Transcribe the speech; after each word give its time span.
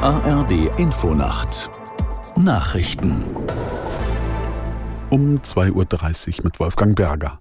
ARD 0.00 0.70
Infonacht 0.78 1.68
Nachrichten 2.36 3.24
um 5.10 5.38
2.30 5.38 6.38
Uhr 6.38 6.44
mit 6.44 6.60
Wolfgang 6.60 6.94
Berger. 6.94 7.40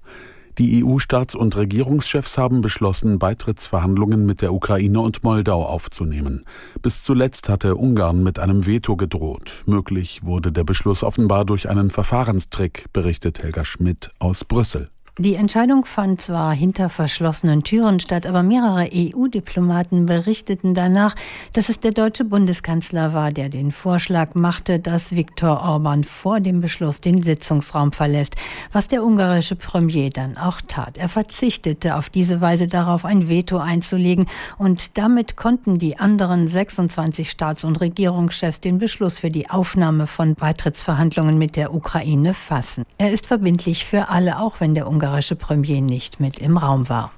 Die 0.57 0.84
EU-Staats- 0.84 1.36
und 1.36 1.55
Regierungschefs 1.55 2.39
haben 2.39 2.62
beschlossen, 2.62 3.20
Beitrittsverhandlungen 3.20 4.25
mit 4.25 4.41
der 4.41 4.54
Ukraine 4.55 5.02
und 5.02 5.23
Moldau 5.23 5.68
aufzunehmen. 5.68 6.46
Bis 6.82 7.04
zuletzt 7.04 7.48
hatte 7.48 7.75
Ungarn 7.75 8.23
mit 8.23 8.39
einem 8.39 8.66
Veto 8.66 8.96
gedroht. 8.96 9.62
Möglich 9.68 10.21
wurde 10.24 10.52
der 10.52 10.64
Beschluss 10.64 11.04
offenbar 11.04 11.46
durch 11.46 11.70
einen 11.70 11.92
Verfahrenstrick, 11.92 12.92
berichtet 12.92 13.44
Helga 13.44 13.66
Schmidt 13.66 14.10
aus 14.18 14.44
Brüssel. 14.44 14.89
Die 15.20 15.34
Entscheidung 15.34 15.86
fand 15.86 16.21
zwar 16.21 16.55
hinter 16.55 16.89
verschlossenen 16.89 17.63
Türen 17.63 17.99
statt, 17.99 18.27
aber 18.27 18.44
mehrere 18.44 18.88
EU-Diplomaten 18.94 20.05
berichteten 20.05 20.75
danach, 20.75 21.16
dass 21.53 21.70
es 21.70 21.80
der 21.80 21.89
deutsche 21.89 22.23
Bundeskanzler 22.23 23.16
war, 23.16 23.31
der 23.31 23.49
den 23.49 23.72
Vorschlag 23.72 24.35
machte, 24.35 24.77
dass 24.77 25.16
Viktor 25.16 25.63
Orban 25.63 26.03
vor 26.03 26.39
dem 26.39 26.61
Beschluss 26.61 27.02
den 27.02 27.23
Sitzungsraum 27.23 27.94
verlässt, 27.94 28.35
was 28.72 28.89
der 28.89 29.03
ungarische 29.03 29.55
Premier 29.55 30.11
dann 30.11 30.38
auch 30.38 30.61
tat. 30.61 30.99
Er 30.99 31.09
verzichtete 31.09 31.95
auf 31.95 32.11
diese 32.11 32.39
Weise 32.39 32.67
darauf, 32.67 33.03
ein 33.03 33.27
Veto 33.27 33.58
einzulegen 33.58 34.27
und 34.59 34.99
damit 34.99 35.36
konnten 35.36 35.80
die 35.80 35.97
anderen 35.97 36.47
26 36.47 37.31
Staats- 37.31 37.63
und 37.63 37.81
Regierungschefs 37.81 38.61
den 38.61 38.77
Beschluss 38.77 39.17
für 39.17 39.31
die 39.31 39.49
Aufnahme 39.49 40.05
von 40.05 40.36
Beitrittsverhandlungen 40.36 41.39
mit 41.39 41.55
der 41.55 41.73
Ukraine 41.73 42.36
fassen. 42.36 42.86
Er 42.99 43.11
ist 43.11 43.25
verbindlich 43.25 43.84
für 43.84 44.09
alle, 44.09 44.39
auch 44.39 44.59
wenn 44.59 44.75
der 44.75 44.88
Ungar 44.88 45.06
ungarische 45.07 45.38
Premier 45.38 45.81
nicht 45.81 46.20
mit 46.20 46.39
im 46.39 46.57
Raum 46.57 46.89
war. 46.89 47.11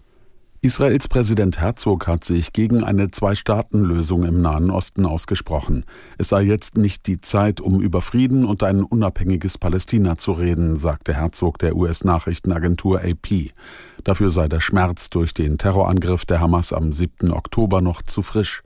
Israels 0.61 1.07
Präsident 1.07 1.59
Herzog 1.59 2.05
hat 2.05 2.23
sich 2.23 2.53
gegen 2.53 2.84
eine 2.84 3.09
Zwei-Staaten-Lösung 3.09 4.26
im 4.26 4.41
Nahen 4.41 4.70
Osten 4.70 5.05
ausgesprochen. 5.05 5.85
Es 6.20 6.29
sei 6.29 6.43
jetzt 6.43 6.77
nicht 6.77 7.07
die 7.07 7.20
Zeit, 7.20 7.62
um 7.62 7.81
über 7.81 8.01
Frieden 8.01 8.46
und 8.46 8.62
ein 8.62 8.84
unabhängiges 8.84 9.57
Palästina 9.57 10.18
zu 10.18 10.34
reden, 10.34 10.76
sagte 10.76 11.15
Herzog 11.15 11.57
der 11.57 11.76
US-Nachrichtenagentur 11.76 13.01
AP. 13.01 13.54
Dafür 14.03 14.29
sei 14.29 14.48
der 14.48 14.59
Schmerz 14.59 15.09
durch 15.09 15.34
den 15.34 15.57
Terrorangriff 15.57 16.26
der 16.26 16.41
Hamas 16.41 16.74
am 16.74 16.93
7. 16.93 17.31
Oktober 17.31 17.81
noch 17.81 18.03
zu 18.03 18.21
frisch. 18.21 18.62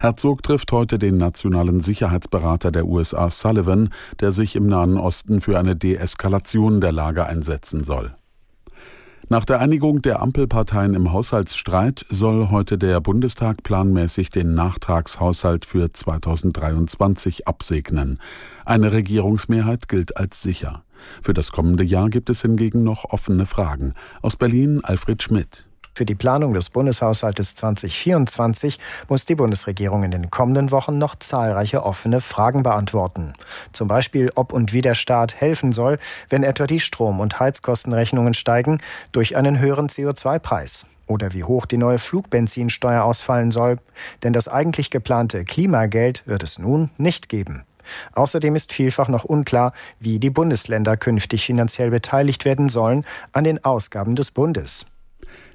Herzog 0.00 0.42
trifft 0.42 0.72
heute 0.72 0.98
den 0.98 1.16
nationalen 1.16 1.80
Sicherheitsberater 1.80 2.72
der 2.72 2.86
USA 2.86 3.30
Sullivan, 3.30 3.90
der 4.18 4.32
sich 4.32 4.54
im 4.56 4.66
Nahen 4.66 4.98
Osten 4.98 5.40
für 5.40 5.58
eine 5.58 5.76
Deeskalation 5.76 6.80
der 6.80 6.92
Lage 6.92 7.24
einsetzen 7.24 7.84
soll. 7.84 8.14
Nach 9.32 9.44
der 9.44 9.60
Einigung 9.60 10.02
der 10.02 10.20
Ampelparteien 10.22 10.94
im 10.94 11.12
Haushaltsstreit 11.12 12.04
soll 12.08 12.50
heute 12.50 12.76
der 12.76 13.00
Bundestag 13.00 13.62
planmäßig 13.62 14.30
den 14.30 14.54
Nachtragshaushalt 14.54 15.64
für 15.64 15.92
2023 15.92 17.46
absegnen. 17.46 18.18
Eine 18.64 18.90
Regierungsmehrheit 18.90 19.86
gilt 19.86 20.16
als 20.16 20.42
sicher. 20.42 20.82
Für 21.22 21.32
das 21.32 21.52
kommende 21.52 21.84
Jahr 21.84 22.10
gibt 22.10 22.28
es 22.28 22.42
hingegen 22.42 22.82
noch 22.82 23.04
offene 23.04 23.46
Fragen. 23.46 23.94
Aus 24.20 24.34
Berlin 24.34 24.80
Alfred 24.82 25.22
Schmidt. 25.22 25.69
Für 25.94 26.06
die 26.06 26.14
Planung 26.14 26.54
des 26.54 26.70
Bundeshaushaltes 26.70 27.54
2024 27.56 28.78
muss 29.08 29.24
die 29.24 29.34
Bundesregierung 29.34 30.04
in 30.04 30.10
den 30.12 30.30
kommenden 30.30 30.70
Wochen 30.70 30.98
noch 30.98 31.16
zahlreiche 31.16 31.84
offene 31.84 32.20
Fragen 32.20 32.62
beantworten. 32.62 33.34
Zum 33.72 33.88
Beispiel, 33.88 34.30
ob 34.34 34.52
und 34.52 34.72
wie 34.72 34.82
der 34.82 34.94
Staat 34.94 35.40
helfen 35.40 35.72
soll, 35.72 35.98
wenn 36.28 36.42
etwa 36.42 36.66
die 36.66 36.80
Strom- 36.80 37.20
und 37.20 37.40
Heizkostenrechnungen 37.40 38.34
steigen 38.34 38.80
durch 39.12 39.36
einen 39.36 39.58
höheren 39.58 39.88
CO2-Preis 39.88 40.86
oder 41.06 41.34
wie 41.34 41.44
hoch 41.44 41.66
die 41.66 41.76
neue 41.76 41.98
Flugbenzinsteuer 41.98 43.02
ausfallen 43.02 43.50
soll, 43.50 43.78
denn 44.22 44.32
das 44.32 44.48
eigentlich 44.48 44.90
geplante 44.90 45.44
Klimageld 45.44 46.26
wird 46.26 46.44
es 46.44 46.58
nun 46.58 46.90
nicht 46.96 47.28
geben. 47.28 47.64
Außerdem 48.12 48.54
ist 48.54 48.72
vielfach 48.72 49.08
noch 49.08 49.24
unklar, 49.24 49.72
wie 49.98 50.20
die 50.20 50.30
Bundesländer 50.30 50.96
künftig 50.96 51.44
finanziell 51.44 51.90
beteiligt 51.90 52.44
werden 52.44 52.68
sollen 52.68 53.04
an 53.32 53.42
den 53.42 53.64
Ausgaben 53.64 54.14
des 54.14 54.30
Bundes. 54.30 54.86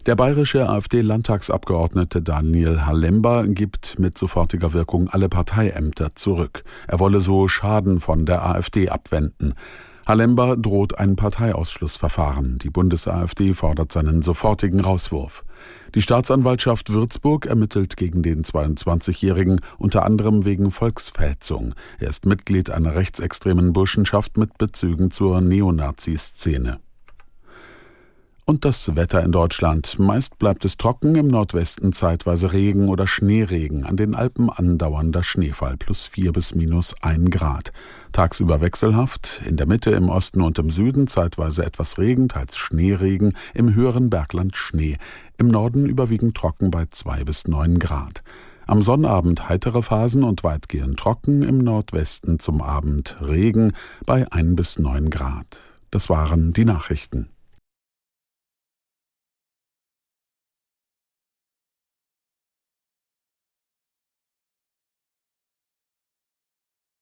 Der 0.06 0.16
bayerische 0.16 0.70
AfD-Landtagsabgeordnete 0.70 2.22
Daniel 2.22 2.86
Halember 2.86 3.48
gibt 3.48 3.98
mit 3.98 4.20
sofortiger 4.20 4.72
Wirkung 4.72 5.10
alle 5.10 5.30
Parteiämter 5.30 6.14
zurück. 6.14 6.64
Er 6.88 7.00
wolle 7.00 7.22
so 7.22 7.48
Schaden 7.48 8.00
von 8.00 8.28
der 8.28 8.46
AfD 8.46 8.90
abwenden. 8.90 9.56
Halember 10.06 10.58
droht 10.58 11.00
ein 11.00 11.16
Parteiausschlussverfahren. 11.16 12.60
Die 12.60 12.70
Bundes-AfD 12.70 13.56
fordert 13.56 13.92
seinen 13.92 14.22
sofortigen 14.22 14.82
Rauswurf. 14.82 15.44
Die 15.96 16.04
Staatsanwaltschaft 16.04 16.92
Würzburg 16.92 17.48
ermittelt 17.48 17.98
gegen 17.98 18.22
den 18.22 18.44
22-Jährigen 18.44 19.62
unter 19.80 20.06
anderem 20.06 20.46
wegen 20.46 20.70
Volksverhetzung. 20.70 21.74
Er 21.98 22.10
ist 22.10 22.28
Mitglied 22.28 22.70
einer 22.70 22.94
rechtsextremen 22.94 23.74
Burschenschaft 23.74 24.38
mit 24.38 24.60
Bezügen 24.60 25.10
zur 25.10 25.42
Neonazi-Szene. 25.42 26.80
Und 28.48 28.64
das 28.64 28.96
Wetter 28.96 29.24
in 29.24 29.32
Deutschland. 29.32 29.98
Meist 29.98 30.38
bleibt 30.38 30.66
es 30.66 30.78
trocken, 30.78 31.16
im 31.16 31.28
Nordwesten 31.28 31.94
zeitweise 31.94 32.54
Regen 32.54 32.90
oder 32.90 33.08
Schneeregen, 33.08 33.88
an 33.88 33.98
den 33.98 34.14
Alpen 34.14 34.52
andauernder 34.52 35.24
Schneefall 35.24 35.78
plus 35.78 36.06
4 36.06 36.32
bis 36.32 36.54
minus 36.54 36.94
1 37.02 37.32
Grad. 37.32 37.72
Tagsüber 38.12 38.62
wechselhaft, 38.62 39.42
in 39.48 39.58
der 39.58 39.66
Mitte, 39.66 39.90
im 39.90 40.10
Osten 40.10 40.42
und 40.42 40.60
im 40.60 40.70
Süden 40.70 41.08
zeitweise 41.08 41.66
etwas 41.66 41.98
Regen, 41.98 42.30
teils 42.30 42.56
Schneeregen, 42.56 43.36
im 43.56 43.74
höheren 43.74 44.12
Bergland 44.12 44.56
Schnee, 44.56 45.00
im 45.40 45.48
Norden 45.48 45.88
überwiegend 45.88 46.38
trocken 46.38 46.70
bei 46.70 46.86
2 46.86 47.24
bis 47.24 47.48
9 47.48 47.80
Grad. 47.80 48.22
Am 48.68 48.84
Sonnabend 48.84 49.50
heitere 49.50 49.82
Phasen 49.82 50.24
und 50.24 50.44
weitgehend 50.44 51.00
trocken, 51.00 51.42
im 51.42 51.58
Nordwesten 51.58 52.38
zum 52.38 52.62
Abend 52.62 53.18
Regen 53.22 53.74
bei 54.06 54.32
1 54.32 54.56
bis 54.56 54.78
9 54.78 55.10
Grad. 55.10 55.60
Das 55.90 56.10
waren 56.10 56.54
die 56.54 56.66
Nachrichten. 56.66 57.30